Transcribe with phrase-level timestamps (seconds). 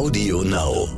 [0.00, 0.88] Audio Now.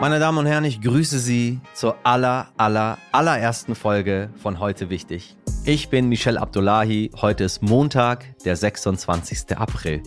[0.00, 5.36] Meine Damen und Herren, ich grüße Sie zur aller, aller, allerersten Folge von Heute Wichtig.
[5.64, 7.10] Ich bin Michel Abdullahi.
[7.20, 9.56] Heute ist Montag, der 26.
[9.56, 10.00] April.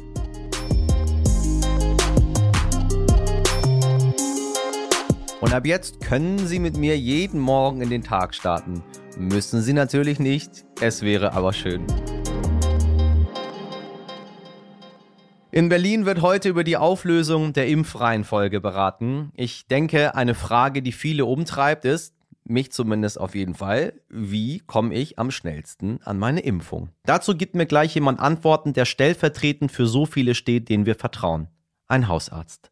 [5.41, 8.81] Und ab jetzt können Sie mit mir jeden Morgen in den Tag starten.
[9.19, 11.87] Müssen Sie natürlich nicht, es wäre aber schön.
[15.51, 19.31] In Berlin wird heute über die Auflösung der Impfreihenfolge beraten.
[19.35, 24.93] Ich denke, eine Frage, die viele umtreibt, ist, mich zumindest auf jeden Fall, wie komme
[24.93, 26.89] ich am schnellsten an meine Impfung?
[27.03, 31.47] Dazu gibt mir gleich jemand Antworten, der stellvertretend für so viele steht, denen wir vertrauen.
[31.87, 32.71] Ein Hausarzt.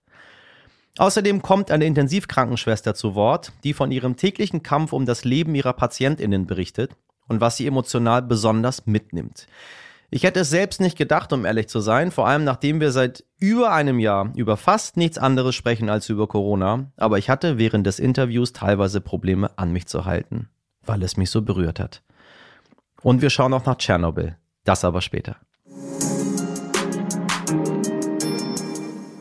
[0.98, 5.74] Außerdem kommt eine Intensivkrankenschwester zu Wort, die von ihrem täglichen Kampf um das Leben ihrer
[5.74, 6.96] Patientinnen berichtet
[7.28, 9.48] und was sie emotional besonders mitnimmt.
[10.10, 13.26] Ich hätte es selbst nicht gedacht, um ehrlich zu sein, vor allem nachdem wir seit
[13.40, 17.86] über einem Jahr über fast nichts anderes sprechen als über Corona, aber ich hatte während
[17.86, 20.48] des Interviews teilweise Probleme an mich zu halten,
[20.86, 22.02] weil es mich so berührt hat.
[23.02, 25.36] Und wir schauen auch nach Tschernobyl, das aber später.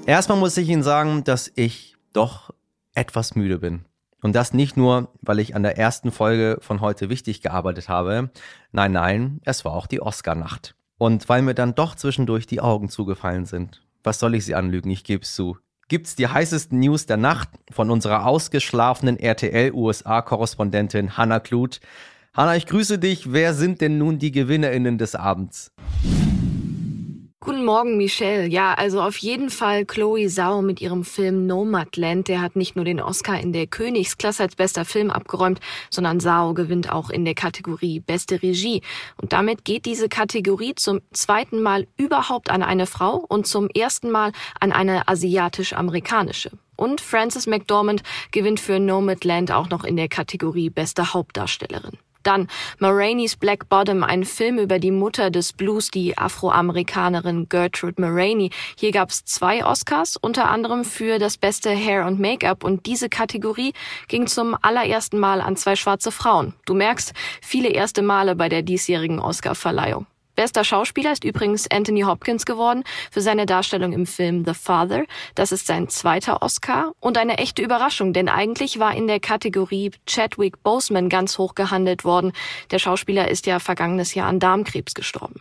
[0.07, 2.51] Erstmal muss ich Ihnen sagen, dass ich doch
[2.95, 3.87] etwas müde bin.
[4.21, 8.31] Und das nicht nur, weil ich an der ersten Folge von heute wichtig gearbeitet habe.
[8.71, 10.75] Nein, nein, es war auch die Oscar-Nacht.
[10.99, 13.83] Und weil mir dann doch zwischendurch die Augen zugefallen sind.
[14.03, 14.91] Was soll ich Sie anlügen?
[14.91, 15.57] Ich gebe es zu.
[15.89, 21.81] Gibt's die heißesten News der Nacht von unserer ausgeschlafenen RTL-USA-Korrespondentin Hannah Kluth.
[22.35, 23.33] Hannah, ich grüße dich.
[23.33, 25.73] Wer sind denn nun die GewinnerInnen des Abends?
[27.45, 28.47] Guten Morgen, Michelle.
[28.47, 32.29] Ja, also auf jeden Fall Chloe Zhao mit ihrem Film Nomadland.
[32.29, 36.55] Der hat nicht nur den Oscar in der Königsklasse als bester Film abgeräumt, sondern Zhao
[36.55, 38.81] gewinnt auch in der Kategorie Beste Regie.
[39.21, 44.11] Und damit geht diese Kategorie zum zweiten Mal überhaupt an eine Frau und zum ersten
[44.11, 46.51] Mal an eine asiatisch-amerikanische.
[46.77, 51.99] Und Frances McDormand gewinnt für Nomadland auch noch in der Kategorie Beste Hauptdarstellerin.
[52.25, 52.49] Dann
[52.81, 58.51] Moranis Black Bottom, ein Film über die Mutter des Blues, die Afroamerikanerin Gertrude Moraney.
[58.77, 62.65] Hier gab es zwei Oscars, unter anderem für das beste Hair und Make-up.
[62.65, 63.73] Und diese Kategorie
[64.09, 66.55] ging zum allerersten Mal an zwei schwarze Frauen.
[66.67, 70.07] Du merkst, viele erste Male bei der diesjährigen Oscarverleihung.
[70.35, 75.05] Bester Schauspieler ist übrigens Anthony Hopkins geworden für seine Darstellung im Film The Father.
[75.35, 79.93] Das ist sein zweiter Oscar und eine echte Überraschung, denn eigentlich war in der Kategorie
[80.07, 82.33] Chadwick Boseman ganz hoch gehandelt worden.
[82.71, 85.41] Der Schauspieler ist ja vergangenes Jahr an Darmkrebs gestorben.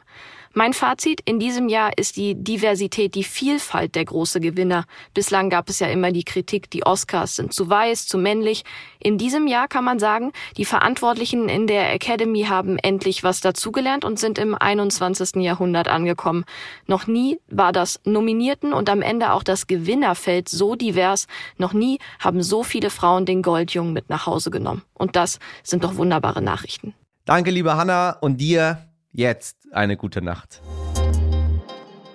[0.56, 4.86] Mein Fazit in diesem Jahr ist die Diversität, die Vielfalt der große Gewinner.
[5.16, 8.64] Bislang gab es ja immer die Kritik, die Oscars sind zu weiß, zu männlich.
[9.00, 14.06] In diesem Jahr kann man sagen, die Verantwortlichen in der Academy haben endlich was dazugelernt
[14.06, 15.42] und sind im 21.
[15.42, 16.46] Jahrhundert angekommen.
[16.86, 21.26] Noch nie war das Nominierten und am Ende auch das Gewinnerfeld so divers.
[21.58, 24.84] Noch nie haben so viele Frauen den Goldjungen mit nach Hause genommen.
[24.94, 26.94] Und das sind doch wunderbare Nachrichten.
[27.26, 30.62] Danke, liebe Hanna, und dir jetzt eine gute Nacht.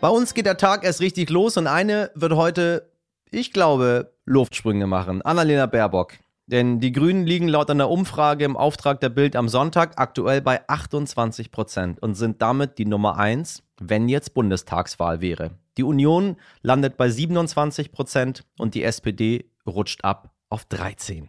[0.00, 2.92] Bei uns geht der Tag erst richtig los und eine wird heute,
[3.30, 5.22] ich glaube, Luftsprünge machen.
[5.22, 6.14] Annalena Baerbock.
[6.46, 10.66] Denn die Grünen liegen laut einer Umfrage im Auftrag der Bild am Sonntag aktuell bei
[10.68, 15.50] 28 Prozent und sind damit die Nummer eins, wenn jetzt Bundestagswahl wäre.
[15.76, 21.28] Die Union landet bei 27 Prozent und die SPD rutscht ab auf 13.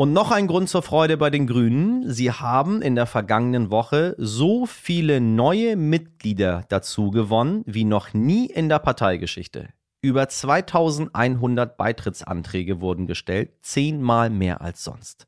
[0.00, 2.10] Und noch ein Grund zur Freude bei den Grünen.
[2.10, 8.46] Sie haben in der vergangenen Woche so viele neue Mitglieder dazu gewonnen wie noch nie
[8.46, 9.68] in der Parteigeschichte.
[10.00, 15.26] Über 2100 Beitrittsanträge wurden gestellt, zehnmal mehr als sonst.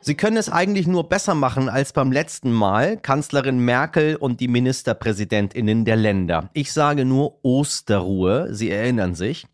[0.00, 4.48] Sie können es eigentlich nur besser machen als beim letzten Mal Kanzlerin Merkel und die
[4.48, 6.50] Ministerpräsidentinnen der Länder.
[6.54, 9.46] Ich sage nur Osterruhe, Sie erinnern sich.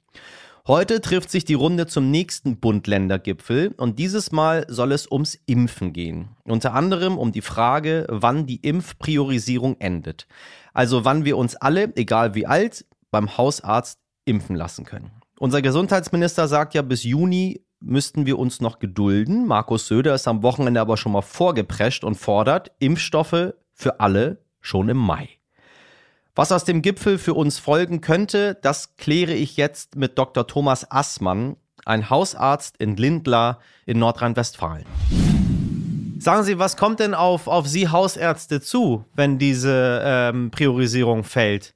[0.68, 5.94] Heute trifft sich die Runde zum nächsten Bund-Länder-Gipfel und dieses Mal soll es ums Impfen
[5.94, 6.36] gehen.
[6.44, 10.26] Unter anderem um die Frage, wann die Impfpriorisierung endet.
[10.74, 15.10] Also wann wir uns alle, egal wie alt, beim Hausarzt impfen lassen können.
[15.38, 19.46] Unser Gesundheitsminister sagt ja, bis Juni müssten wir uns noch gedulden.
[19.46, 24.90] Markus Söder ist am Wochenende aber schon mal vorgeprescht und fordert Impfstoffe für alle schon
[24.90, 25.37] im Mai.
[26.38, 30.46] Was aus dem Gipfel für uns folgen könnte, das kläre ich jetzt mit Dr.
[30.46, 34.86] Thomas Assmann, ein Hausarzt in Lindlar in Nordrhein-Westfalen.
[36.20, 41.74] Sagen Sie, was kommt denn auf, auf Sie Hausärzte zu, wenn diese ähm, Priorisierung fällt?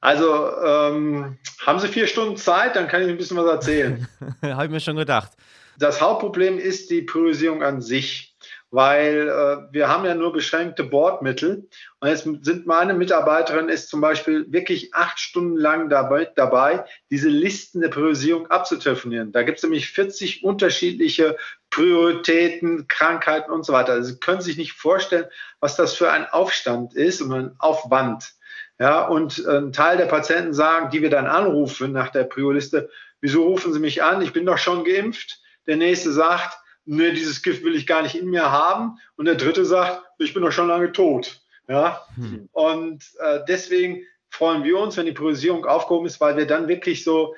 [0.00, 4.08] Also ähm, haben Sie vier Stunden Zeit, dann kann ich ein bisschen was erzählen.
[4.42, 5.30] Habe ich mir schon gedacht.
[5.78, 8.33] Das Hauptproblem ist die Priorisierung an sich.
[8.70, 11.68] Weil äh, wir haben ja nur beschränkte Bordmittel.
[12.00, 17.28] Und jetzt sind meine Mitarbeiterin ist zum Beispiel wirklich acht Stunden lang dabei, dabei diese
[17.28, 19.30] Listen der Priorisierung abzutelefonieren.
[19.32, 21.36] Da gibt es nämlich 40 unterschiedliche
[21.70, 23.92] Prioritäten, Krankheiten und so weiter.
[23.92, 25.26] Also Sie können sich nicht vorstellen,
[25.60, 28.34] was das für ein Aufstand ist und ein Aufwand.
[28.80, 32.90] Ja, und ein Teil der Patienten sagen, die wir dann anrufen nach der Priorliste,
[33.20, 34.20] wieso rufen Sie mich an?
[34.20, 35.40] Ich bin doch schon geimpft.
[35.66, 38.98] Der nächste sagt, nee, dieses Gift will ich gar nicht in mir haben.
[39.16, 41.40] Und der dritte sagt, ich bin doch schon lange tot.
[41.68, 42.02] Ja?
[42.16, 42.48] Hm.
[42.52, 47.04] Und äh, deswegen freuen wir uns, wenn die Priorisierung aufgehoben ist, weil wir dann wirklich
[47.04, 47.34] so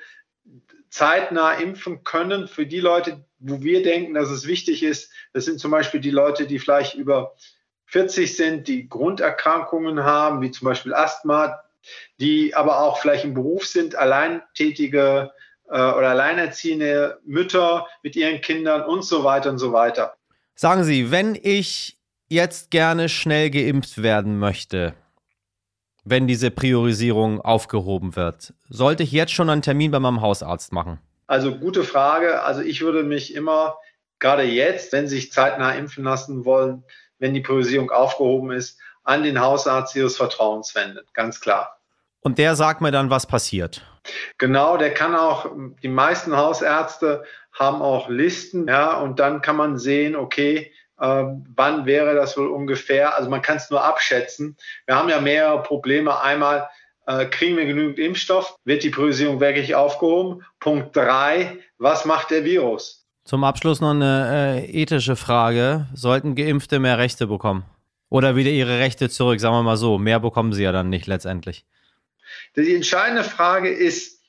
[0.89, 5.11] zeitnah impfen können für die Leute, wo wir denken, dass es wichtig ist.
[5.33, 7.35] Das sind zum Beispiel die Leute, die vielleicht über
[7.85, 11.61] 40 sind, die Grunderkrankungen haben, wie zum Beispiel Asthma,
[12.19, 15.31] die aber auch vielleicht im Beruf sind, alleintätige
[15.67, 20.15] oder alleinerziehende Mütter mit ihren Kindern und so weiter und so weiter.
[20.55, 21.97] Sagen Sie, wenn ich
[22.29, 24.93] jetzt gerne schnell geimpft werden möchte,
[26.03, 30.99] wenn diese Priorisierung aufgehoben wird, sollte ich jetzt schon einen Termin bei meinem Hausarzt machen?
[31.27, 32.43] Also gute Frage.
[32.43, 33.75] Also ich würde mich immer,
[34.19, 36.83] gerade jetzt, wenn Sie sich zeitnah impfen lassen wollen,
[37.19, 41.05] wenn die Priorisierung aufgehoben ist, an den Hausarzt Ihres Vertrauens wenden.
[41.13, 41.77] Ganz klar.
[42.21, 43.81] Und der sagt mir dann, was passiert.
[44.37, 45.51] Genau, der kann auch,
[45.81, 47.23] die meisten Hausärzte
[47.53, 51.23] haben auch Listen, ja, und dann kann man sehen, okay, äh,
[51.55, 53.15] wann wäre das wohl ungefähr?
[53.15, 54.57] Also man kann es nur abschätzen.
[54.85, 56.21] Wir haben ja mehrere Probleme.
[56.21, 56.69] Einmal,
[57.05, 58.55] äh, kriegen wir genügend Impfstoff?
[58.65, 60.43] Wird die Priorisierung wirklich aufgehoben?
[60.59, 63.05] Punkt drei, was macht der Virus?
[63.23, 65.87] Zum Abschluss noch eine äh, ethische Frage.
[65.93, 67.65] Sollten Geimpfte mehr Rechte bekommen?
[68.09, 69.39] Oder wieder ihre Rechte zurück?
[69.39, 71.65] Sagen wir mal so, mehr bekommen sie ja dann nicht letztendlich.
[72.55, 74.21] Die entscheidende Frage ist,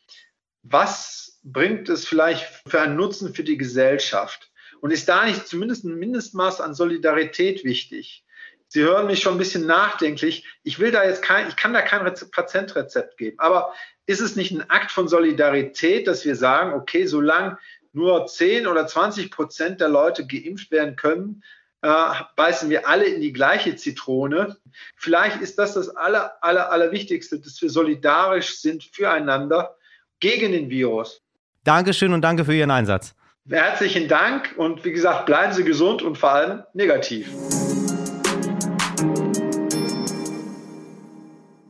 [0.62, 4.50] was bringt es vielleicht für einen Nutzen für die Gesellschaft?
[4.80, 8.24] Und ist da nicht zumindest ein Mindestmaß an Solidarität wichtig?
[8.68, 10.46] Sie hören mich schon ein bisschen nachdenklich.
[10.62, 13.38] Ich will da jetzt kein, ich kann da kein Patientrezept geben.
[13.38, 13.72] Aber
[14.06, 17.58] ist es nicht ein Akt von Solidarität, dass wir sagen, okay, solange
[17.92, 21.42] nur 10 oder 20 Prozent der Leute geimpft werden können,
[21.82, 21.88] äh,
[22.36, 24.56] beißen wir alle in die gleiche Zitrone.
[24.96, 29.76] Vielleicht ist das das aller, aller, allerwichtigste, dass wir solidarisch sind füreinander
[30.20, 31.22] gegen den Virus.
[31.64, 33.14] Dankeschön und danke für Ihren Einsatz.
[33.48, 37.30] Herzlichen Dank und wie gesagt, bleiben Sie gesund und vor allem negativ.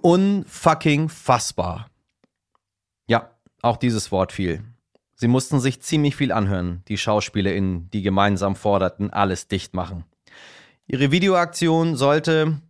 [0.00, 1.90] Unfucking fassbar.
[3.06, 3.30] Ja,
[3.62, 4.62] auch dieses Wort fiel.
[5.20, 10.04] Sie mussten sich ziemlich viel anhören, die SchauspielerInnen, die gemeinsam forderten, alles dicht machen.
[10.86, 12.60] Ihre Videoaktion sollte,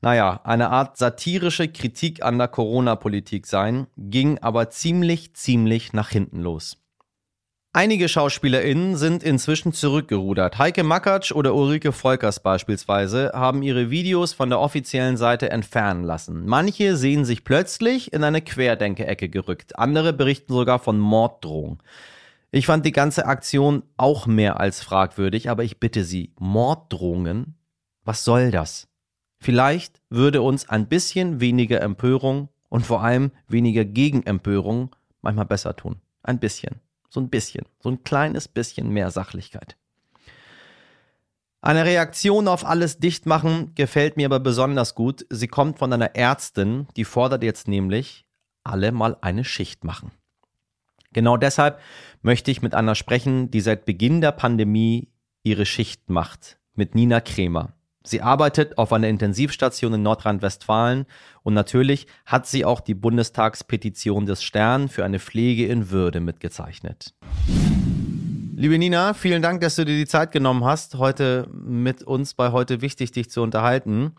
[0.00, 6.38] naja, eine Art satirische Kritik an der Corona-Politik sein, ging aber ziemlich, ziemlich nach hinten
[6.38, 6.78] los.
[7.76, 10.58] Einige SchauspielerInnen sind inzwischen zurückgerudert.
[10.58, 16.46] Heike Makatsch oder Ulrike Volkers beispielsweise haben ihre Videos von der offiziellen Seite entfernen lassen.
[16.46, 19.76] Manche sehen sich plötzlich in eine Querdenke-Ecke gerückt.
[19.76, 21.82] Andere berichten sogar von Morddrohungen.
[22.52, 27.58] Ich fand die ganze Aktion auch mehr als fragwürdig, aber ich bitte Sie, Morddrohungen?
[28.04, 28.86] Was soll das?
[29.40, 35.96] Vielleicht würde uns ein bisschen weniger Empörung und vor allem weniger Gegenempörung manchmal besser tun.
[36.22, 36.83] Ein bisschen.
[37.14, 39.76] So ein bisschen, so ein kleines bisschen mehr Sachlichkeit.
[41.60, 45.24] Eine Reaktion auf alles Dichtmachen gefällt mir aber besonders gut.
[45.30, 48.26] Sie kommt von einer Ärztin, die fordert jetzt nämlich,
[48.64, 50.10] alle mal eine Schicht machen.
[51.12, 51.78] Genau deshalb
[52.22, 55.12] möchte ich mit einer sprechen, die seit Beginn der Pandemie
[55.44, 57.74] ihre Schicht macht, mit Nina Kremer.
[58.06, 61.06] Sie arbeitet auf einer Intensivstation in Nordrhein-Westfalen
[61.42, 67.14] und natürlich hat sie auch die Bundestagspetition des Stern für eine Pflege in Würde mitgezeichnet.
[68.56, 72.52] Liebe Nina, vielen Dank, dass du dir die Zeit genommen hast, heute mit uns bei
[72.52, 74.12] heute wichtig, dich zu unterhalten.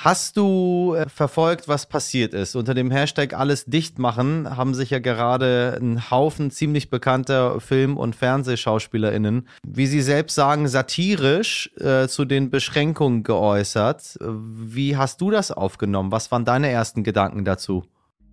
[0.00, 2.54] Hast du äh, verfolgt, was passiert ist?
[2.54, 7.96] Unter dem Hashtag alles dicht machen haben sich ja gerade ein Haufen ziemlich bekannter Film-
[7.96, 14.20] und FernsehschauspielerInnen, wie sie selbst sagen, satirisch äh, zu den Beschränkungen geäußert.
[14.20, 16.12] Wie hast du das aufgenommen?
[16.12, 17.82] Was waren deine ersten Gedanken dazu?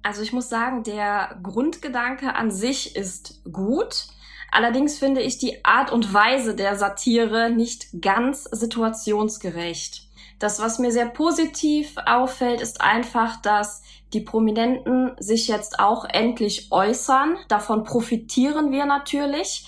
[0.04, 4.06] Also ich muss sagen, der Grundgedanke an sich ist gut.
[4.52, 10.05] Allerdings finde ich die Art und Weise der Satire nicht ganz situationsgerecht.
[10.40, 13.82] Das, was mir sehr positiv auffällt, ist einfach, dass
[14.14, 17.38] die Prominenten sich jetzt auch endlich äußern.
[17.48, 19.66] Davon profitieren wir natürlich.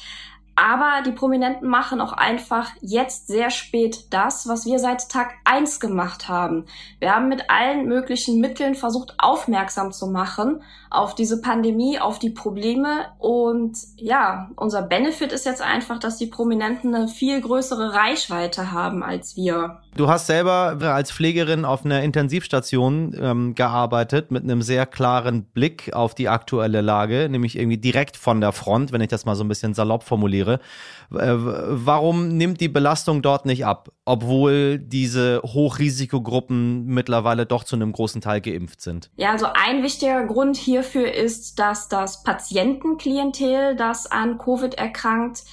[0.59, 5.79] Aber die Prominenten machen auch einfach jetzt sehr spät das, was wir seit Tag eins
[5.79, 6.65] gemacht haben.
[6.99, 12.31] Wir haben mit allen möglichen Mitteln versucht, aufmerksam zu machen auf diese Pandemie, auf die
[12.31, 13.05] Probleme.
[13.19, 19.03] Und ja, unser Benefit ist jetzt einfach, dass die Prominenten eine viel größere Reichweite haben
[19.03, 19.81] als wir.
[19.95, 25.93] Du hast selber als Pflegerin auf einer Intensivstation ähm, gearbeitet mit einem sehr klaren Blick
[25.93, 29.43] auf die aktuelle Lage, nämlich irgendwie direkt von der Front, wenn ich das mal so
[29.43, 30.46] ein bisschen salopp formuliere.
[30.53, 37.91] Äh, warum nimmt die Belastung dort nicht ab, obwohl diese Hochrisikogruppen mittlerweile doch zu einem
[37.91, 39.09] großen Teil geimpft sind?
[39.15, 45.43] Ja, also ein wichtiger Grund hierfür ist, dass das Patientenklientel, das an Covid erkrankt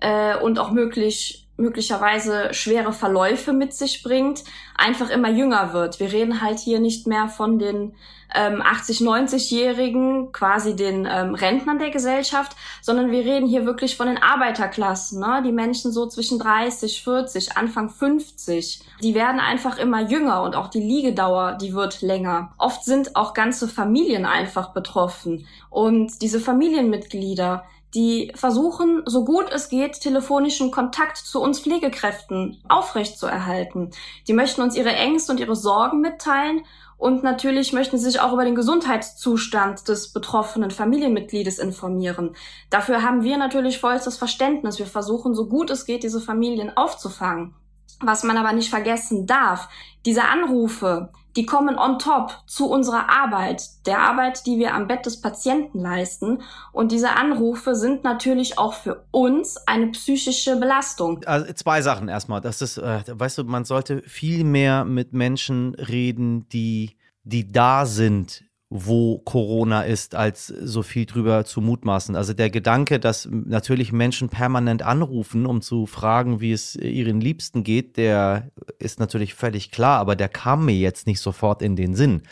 [0.00, 4.42] äh, und auch möglich möglicherweise schwere Verläufe mit sich bringt,
[4.76, 6.00] einfach immer jünger wird.
[6.00, 7.94] Wir reden halt hier nicht mehr von den
[8.34, 14.08] ähm, 80, 90-Jährigen, quasi den ähm, Rentnern der Gesellschaft, sondern wir reden hier wirklich von
[14.08, 15.42] den Arbeiterklassen, ne?
[15.44, 18.82] die Menschen so zwischen 30, 40, Anfang 50.
[19.02, 22.52] Die werden einfach immer jünger und auch die Liegedauer, die wird länger.
[22.58, 27.64] Oft sind auch ganze Familien einfach betroffen und diese Familienmitglieder,
[27.94, 33.90] die versuchen, so gut es geht, telefonischen Kontakt zu uns Pflegekräften aufrechtzuerhalten.
[34.26, 36.62] Die möchten uns ihre Ängste und ihre Sorgen mitteilen
[37.04, 42.34] und natürlich möchten sie sich auch über den Gesundheitszustand des betroffenen Familienmitgliedes informieren.
[42.70, 44.78] Dafür haben wir natürlich vollstes Verständnis.
[44.78, 47.54] Wir versuchen, so gut es geht, diese Familien aufzufangen.
[48.00, 49.68] Was man aber nicht vergessen darf,
[50.06, 55.06] diese Anrufe, die kommen on top zu unserer Arbeit, der Arbeit, die wir am Bett
[55.06, 56.42] des Patienten leisten.
[56.72, 61.22] Und diese Anrufe sind natürlich auch für uns eine psychische Belastung.
[61.24, 62.40] Also zwei Sachen erstmal.
[62.40, 67.86] Das ist, äh, weißt du, man sollte viel mehr mit Menschen reden, die, die da
[67.86, 68.44] sind
[68.76, 72.16] wo Corona ist, als so viel drüber zu mutmaßen.
[72.16, 77.62] Also der Gedanke, dass natürlich Menschen permanent anrufen, um zu fragen, wie es ihren Liebsten
[77.62, 78.50] geht, der
[78.80, 82.22] ist natürlich völlig klar, aber der kam mir jetzt nicht sofort in den Sinn.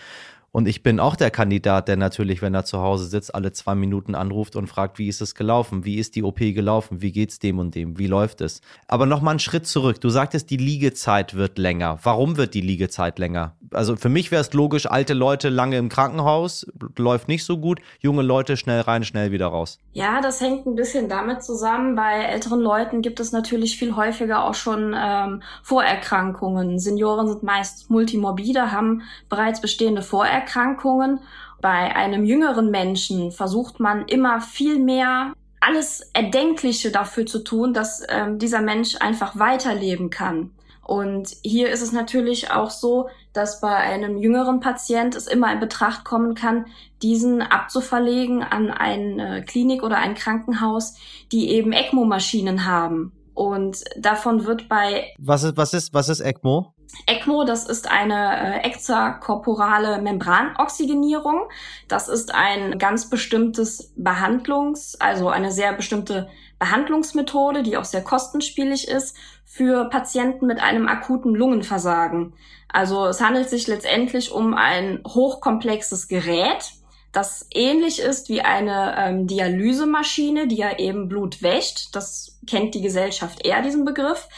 [0.54, 3.74] Und ich bin auch der Kandidat, der natürlich, wenn er zu Hause sitzt, alle zwei
[3.74, 5.86] Minuten anruft und fragt, wie ist es gelaufen?
[5.86, 7.00] Wie ist die OP gelaufen?
[7.00, 7.98] Wie geht's dem und dem?
[7.98, 8.60] Wie läuft es?
[8.86, 10.02] Aber nochmal einen Schritt zurück.
[10.02, 11.98] Du sagtest, die Liegezeit wird länger.
[12.02, 13.56] Warum wird die Liegezeit länger?
[13.70, 16.66] Also für mich wäre es logisch, alte Leute lange im Krankenhaus,
[16.98, 17.80] läuft nicht so gut.
[18.00, 19.78] Junge Leute schnell rein, schnell wieder raus.
[19.94, 21.96] Ja, das hängt ein bisschen damit zusammen.
[21.96, 26.78] Bei älteren Leuten gibt es natürlich viel häufiger auch schon ähm, Vorerkrankungen.
[26.78, 30.41] Senioren sind meist multimorbide, haben bereits bestehende Vorerkrankungen.
[30.42, 31.20] Erkrankungen.
[31.60, 38.02] Bei einem jüngeren Menschen versucht man immer viel mehr alles Erdenkliche dafür zu tun, dass
[38.08, 40.50] ähm, dieser Mensch einfach weiterleben kann.
[40.84, 45.60] Und hier ist es natürlich auch so, dass bei einem jüngeren Patient es immer in
[45.60, 46.66] Betracht kommen kann,
[47.02, 50.96] diesen abzuverlegen an eine Klinik oder ein Krankenhaus,
[51.30, 53.12] die eben ECMO-Maschinen haben.
[53.34, 56.74] Und davon wird bei was ist was ist was ist ECMO?
[57.06, 61.48] ECMO, das ist eine äh, extrakorporale Membranoxygenierung.
[61.88, 68.88] Das ist ein ganz bestimmtes Behandlungs, also eine sehr bestimmte Behandlungsmethode, die auch sehr kostenspielig
[68.88, 72.34] ist für Patienten mit einem akuten Lungenversagen.
[72.68, 76.72] Also es handelt sich letztendlich um ein hochkomplexes Gerät,
[77.12, 81.94] das ähnlich ist wie eine ähm, Dialysemaschine, die ja eben Blut wäscht.
[81.94, 84.28] Das kennt die Gesellschaft eher, diesen Begriff.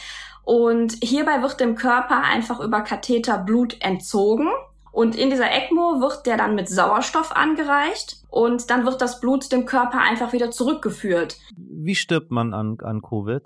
[0.45, 4.47] Und hierbei wird dem Körper einfach über Katheter Blut entzogen.
[4.91, 9.51] Und in dieser ECMO wird der dann mit Sauerstoff angereicht und dann wird das Blut
[9.51, 11.37] dem Körper einfach wieder zurückgeführt.
[11.57, 13.43] Wie stirbt man an, an Covid?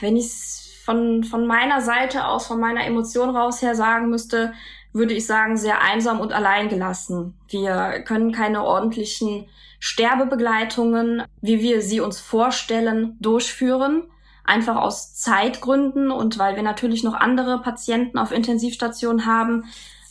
[0.00, 4.52] Wenn ich es von, von meiner Seite aus, von meiner Emotion raus her sagen müsste,
[4.92, 7.38] würde ich sagen, sehr einsam und alleingelassen.
[7.48, 9.46] Wir können keine ordentlichen
[9.78, 14.08] Sterbebegleitungen, wie wir sie uns vorstellen, durchführen
[14.50, 19.64] einfach aus Zeitgründen und weil wir natürlich noch andere Patienten auf Intensivstationen haben,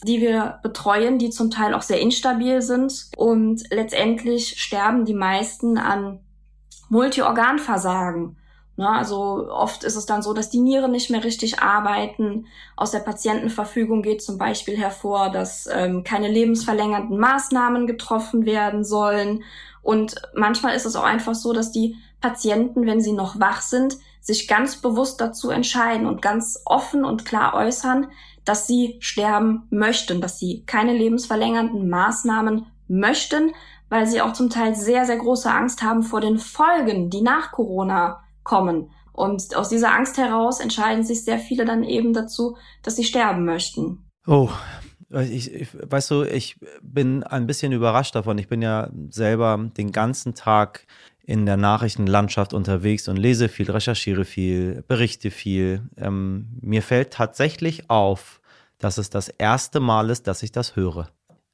[0.03, 3.09] die wir betreuen, die zum Teil auch sehr instabil sind.
[3.17, 6.21] Und letztendlich sterben die meisten an
[6.87, 8.37] Multiorganversagen.
[8.77, 12.45] Ne, also oft ist es dann so, dass die Nieren nicht mehr richtig arbeiten.
[12.77, 19.43] Aus der Patientenverfügung geht zum Beispiel hervor, dass ähm, keine lebensverlängernden Maßnahmen getroffen werden sollen.
[19.81, 23.97] Und manchmal ist es auch einfach so, dass die Patienten, wenn sie noch wach sind,
[24.19, 28.07] sich ganz bewusst dazu entscheiden und ganz offen und klar äußern,
[28.45, 33.51] dass sie sterben möchten, dass sie keine lebensverlängernden Maßnahmen möchten,
[33.89, 37.51] weil sie auch zum Teil sehr, sehr große Angst haben vor den Folgen, die nach
[37.51, 38.91] Corona kommen.
[39.11, 43.45] Und aus dieser Angst heraus entscheiden sich sehr viele dann eben dazu, dass sie sterben
[43.45, 44.09] möchten.
[44.25, 44.49] Oh,
[45.11, 48.37] ich, ich, weißt du, ich bin ein bisschen überrascht davon.
[48.37, 50.85] Ich bin ja selber den ganzen Tag
[51.29, 55.83] in der Nachrichtenlandschaft unterwegs und lese viel, recherchiere viel, berichte viel.
[55.95, 58.41] Ähm, mir fällt tatsächlich auf,
[58.79, 61.11] dass es das erste Mal ist, dass ich das höre.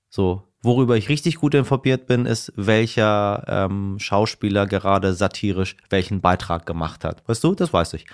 [0.09, 6.65] So, worüber ich richtig gut informiert bin, ist, welcher ähm, Schauspieler gerade satirisch welchen Beitrag
[6.65, 7.27] gemacht hat.
[7.27, 8.05] Weißt du, das weiß ich.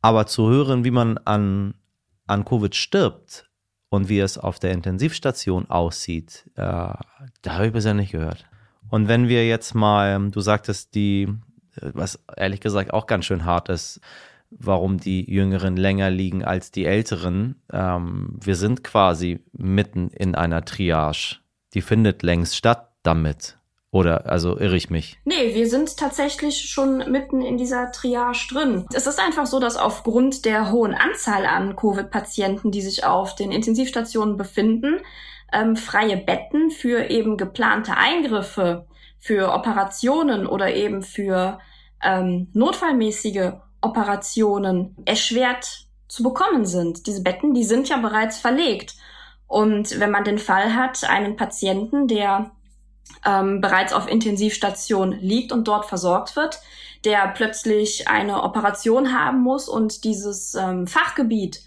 [0.00, 1.74] Aber zu hören, wie man an,
[2.28, 3.50] an Covid stirbt
[3.88, 7.00] und wie es auf der Intensivstation aussieht, äh, da
[7.44, 8.47] habe ich bisher nicht gehört.
[8.90, 11.28] Und wenn wir jetzt mal, du sagtest, die,
[11.76, 14.00] äh, was ehrlich gesagt auch ganz schön hart ist,
[14.50, 17.60] warum die Jüngeren länger liegen als die Älteren.
[17.72, 21.36] Ähm, wir sind quasi mitten in einer Triage.
[21.74, 23.58] Die findet längst statt damit.
[23.90, 25.18] Oder also irre ich mich?
[25.24, 28.84] Nee, wir sind tatsächlich schon mitten in dieser Triage drin.
[28.92, 33.50] Es ist einfach so, dass aufgrund der hohen Anzahl an Covid-Patienten, die sich auf den
[33.50, 35.00] Intensivstationen befinden,
[35.52, 38.86] ähm, freie Betten für eben geplante Eingriffe,
[39.18, 41.58] für Operationen oder eben für
[42.02, 47.06] ähm, notfallmäßige Operationen erschwert zu bekommen sind.
[47.06, 48.94] Diese Betten, die sind ja bereits verlegt.
[49.46, 52.50] Und wenn man den Fall hat, einen Patienten, der
[53.24, 56.60] ähm, bereits auf Intensivstation liegt und dort versorgt wird,
[57.04, 61.62] der plötzlich eine Operation haben muss und dieses ähm, Fachgebiet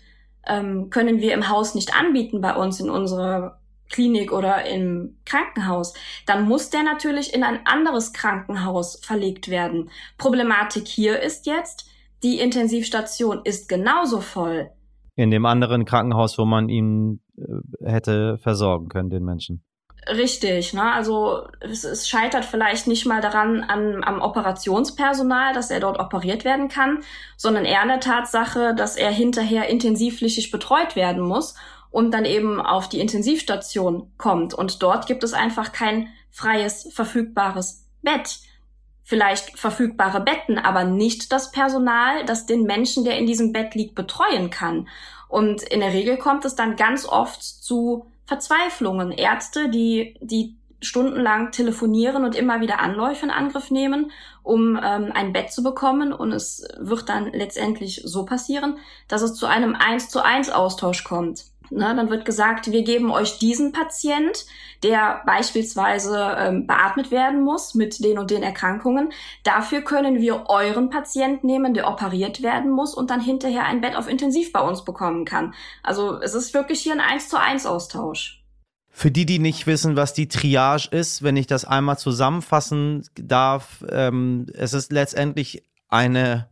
[0.46, 3.61] ähm, können wir im Haus nicht anbieten bei uns in unserer
[3.91, 5.93] Klinik oder im Krankenhaus,
[6.25, 9.89] dann muss der natürlich in ein anderes Krankenhaus verlegt werden.
[10.17, 11.89] Problematik hier ist jetzt,
[12.24, 14.69] die Intensivstation ist genauso voll.
[15.15, 19.63] In dem anderen Krankenhaus, wo man ihn äh, hätte versorgen können, den Menschen.
[20.07, 20.93] Richtig, ne?
[20.93, 26.43] Also es, es scheitert vielleicht nicht mal daran an, am Operationspersonal, dass er dort operiert
[26.43, 27.01] werden kann,
[27.38, 31.55] sondern eher an der Tatsache, dass er hinterher intensivpflichtig betreut werden muss
[31.91, 34.53] und dann eben auf die Intensivstation kommt.
[34.53, 38.39] Und dort gibt es einfach kein freies, verfügbares Bett
[39.12, 43.93] vielleicht verfügbare Betten, aber nicht das Personal, das den Menschen, der in diesem Bett liegt,
[43.93, 44.88] betreuen kann.
[45.27, 49.12] Und in der Regel kommt es dann ganz oft zu Verzweiflungen.
[49.12, 54.12] Ärzte, die, die stundenlang telefonieren und immer wieder Anläufe in Angriff nehmen,
[54.43, 56.13] um ähm, ein Bett zu bekommen.
[56.13, 58.77] Und es wird dann letztendlich so passieren,
[59.10, 61.43] dass es zu einem Eins zu eins Austausch kommt.
[61.74, 64.46] Ne, dann wird gesagt, wir geben euch diesen Patient,
[64.84, 69.13] der beispielsweise ähm, beatmet werden muss mit den und den Erkrankungen.
[69.45, 73.95] Dafür können wir euren Patient nehmen, der operiert werden muss und dann hinterher ein Bett
[73.95, 75.54] auf Intensiv bei uns bekommen kann.
[75.82, 78.43] Also es ist wirklich hier ein eins zu eins Austausch.
[78.89, 83.86] Für die, die nicht wissen, was die Triage ist, wenn ich das einmal zusammenfassen darf,
[83.89, 86.50] ähm, es ist letztendlich eine,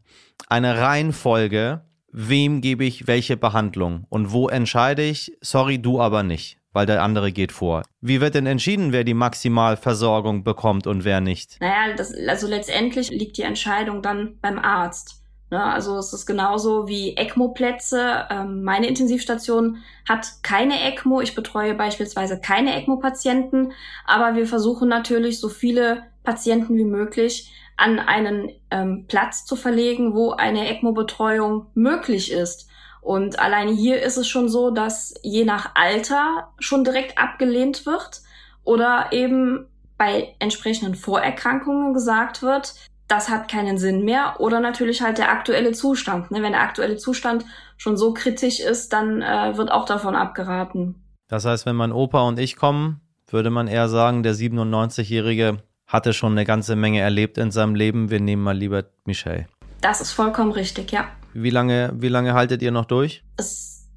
[0.48, 6.58] eine Reihenfolge, wem gebe ich welche Behandlung und wo entscheide ich, sorry, du aber nicht,
[6.74, 7.84] weil der andere geht vor.
[8.02, 11.58] Wie wird denn entschieden, wer die Maximalversorgung bekommt und wer nicht?
[11.60, 15.20] Naja, das, also letztendlich liegt die Entscheidung dann beim Arzt.
[15.52, 15.64] Ne?
[15.64, 18.28] Also es ist genauso wie ECMO-Plätze.
[18.30, 21.22] Ähm, meine Intensivstation hat keine ECMO.
[21.22, 23.72] Ich betreue beispielsweise keine ECMO-Patienten,
[24.06, 30.14] aber wir versuchen natürlich so viele Patienten wie möglich an einen ähm, Platz zu verlegen,
[30.14, 32.70] wo eine ECMO-Betreuung möglich ist.
[33.02, 38.22] Und alleine hier ist es schon so, dass je nach Alter schon direkt abgelehnt wird
[38.64, 39.66] oder eben
[39.98, 42.76] bei entsprechenden Vorerkrankungen gesagt wird,
[43.08, 46.30] das hat keinen Sinn mehr oder natürlich halt der aktuelle Zustand.
[46.30, 46.44] Ne?
[46.44, 47.44] Wenn der aktuelle Zustand
[47.76, 51.02] schon so kritisch ist, dann äh, wird auch davon abgeraten.
[51.28, 56.14] Das heißt, wenn mein Opa und ich kommen, würde man eher sagen, der 97-Jährige hatte
[56.14, 58.10] schon eine ganze Menge erlebt in seinem Leben.
[58.10, 59.48] Wir nehmen mal lieber Michelle.
[59.82, 61.08] Das ist vollkommen richtig, ja.
[61.34, 63.24] Wie lange, wie lange haltet ihr noch durch?
[63.38, 63.88] Es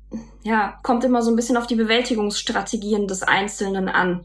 [0.42, 4.24] ja, kommt immer so ein bisschen auf die Bewältigungsstrategien des Einzelnen an.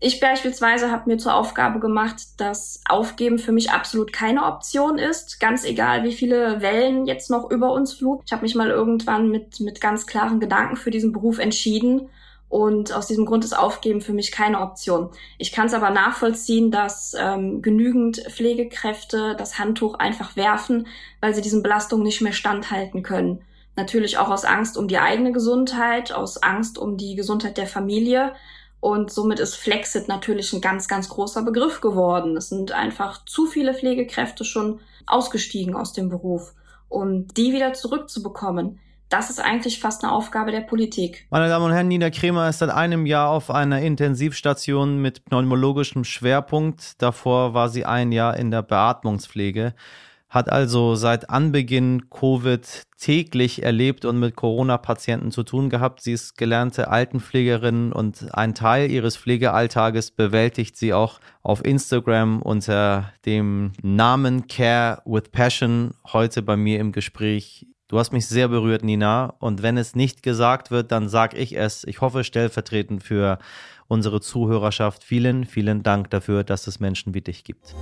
[0.00, 5.38] Ich beispielsweise habe mir zur Aufgabe gemacht, dass Aufgeben für mich absolut keine Option ist,
[5.38, 8.24] ganz egal, wie viele Wellen jetzt noch über uns fluten.
[8.26, 12.08] Ich habe mich mal irgendwann mit, mit ganz klaren Gedanken für diesen Beruf entschieden
[12.52, 15.08] und aus diesem Grund ist Aufgeben für mich keine Option.
[15.38, 20.86] Ich kann es aber nachvollziehen, dass ähm, genügend Pflegekräfte das Handtuch einfach werfen,
[21.22, 23.40] weil sie diesen Belastungen nicht mehr standhalten können.
[23.74, 28.34] Natürlich auch aus Angst um die eigene Gesundheit, aus Angst um die Gesundheit der Familie.
[28.80, 32.36] Und somit ist Flexit natürlich ein ganz, ganz großer Begriff geworden.
[32.36, 36.52] Es sind einfach zu viele Pflegekräfte schon ausgestiegen aus dem Beruf.
[36.90, 38.78] Und die wieder zurückzubekommen,
[39.12, 41.26] das ist eigentlich fast eine Aufgabe der Politik.
[41.30, 46.04] Meine Damen und Herren, Nina Kremer ist seit einem Jahr auf einer Intensivstation mit pneumologischem
[46.04, 47.02] Schwerpunkt.
[47.02, 49.74] Davor war sie ein Jahr in der Beatmungspflege.
[50.30, 56.00] hat also seit Anbeginn Covid täglich erlebt und mit Corona-Patienten zu tun gehabt.
[56.00, 63.12] Sie ist gelernte Altenpflegerin und ein Teil ihres Pflegealltages bewältigt sie auch auf Instagram unter
[63.26, 65.92] dem Namen Care with Passion.
[66.14, 67.66] Heute bei mir im Gespräch.
[67.92, 69.34] Du hast mich sehr berührt, Nina.
[69.38, 71.84] Und wenn es nicht gesagt wird, dann sag ich es.
[71.84, 73.38] Ich hoffe stellvertretend für
[73.86, 75.04] unsere Zuhörerschaft.
[75.04, 77.74] Vielen, vielen Dank dafür, dass es Menschen wie dich gibt.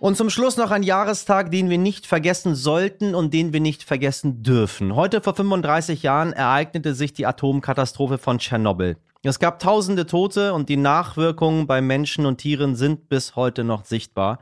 [0.00, 3.84] Und zum Schluss noch ein Jahrestag, den wir nicht vergessen sollten und den wir nicht
[3.84, 4.96] vergessen dürfen.
[4.96, 8.96] Heute vor 35 Jahren ereignete sich die Atomkatastrophe von Tschernobyl.
[9.22, 13.84] Es gab tausende Tote und die Nachwirkungen bei Menschen und Tieren sind bis heute noch
[13.84, 14.40] sichtbar.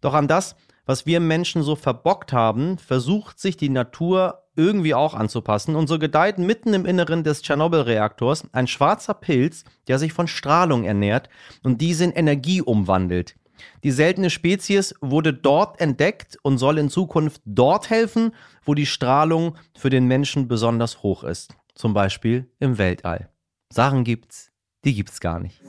[0.00, 0.56] Doch an das,
[0.86, 5.76] was wir Menschen so verbockt haben, versucht sich die Natur irgendwie auch anzupassen.
[5.76, 10.84] Und so gedeiht mitten im Inneren des Tschernobyl-Reaktors ein schwarzer Pilz, der sich von Strahlung
[10.84, 11.28] ernährt
[11.62, 13.36] und diese in Energie umwandelt.
[13.84, 19.56] Die seltene Spezies wurde dort entdeckt und soll in Zukunft dort helfen, wo die Strahlung
[19.76, 21.54] für den Menschen besonders hoch ist.
[21.74, 23.28] Zum Beispiel im Weltall.
[23.72, 24.50] Sachen gibt's,
[24.84, 25.60] die gibt's gar nicht.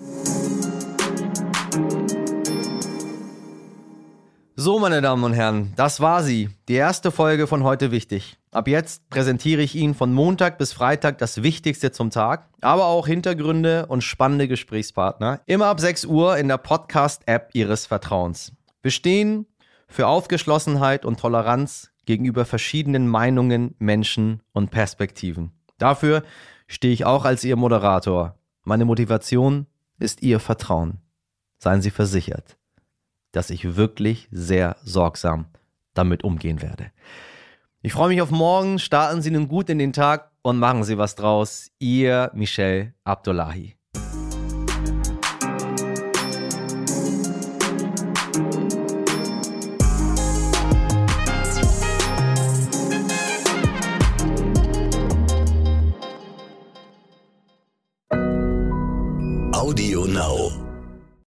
[4.63, 6.49] So, meine Damen und Herren, das war sie.
[6.69, 8.37] Die erste Folge von heute wichtig.
[8.49, 13.05] Ab jetzt präsentiere ich Ihnen von Montag bis Freitag das Wichtigste zum Tag, aber auch
[13.05, 15.41] Hintergründe und spannende Gesprächspartner.
[15.47, 18.53] Immer ab 6 Uhr in der Podcast-App Ihres Vertrauens.
[18.81, 19.47] Wir stehen
[19.89, 25.51] für Aufgeschlossenheit und Toleranz gegenüber verschiedenen Meinungen, Menschen und Perspektiven.
[25.77, 26.23] Dafür
[26.67, 28.37] stehe ich auch als Ihr Moderator.
[28.63, 29.67] Meine Motivation
[29.99, 30.99] ist Ihr Vertrauen.
[31.57, 32.55] Seien Sie versichert
[33.33, 35.47] dass ich wirklich sehr sorgsam
[35.93, 36.91] damit umgehen werde.
[37.81, 38.79] Ich freue mich auf morgen.
[38.79, 41.69] Starten Sie nun gut in den Tag und machen Sie was draus.
[41.79, 43.75] Ihr Michel Abdullahi.
[59.51, 60.62] Audio Now.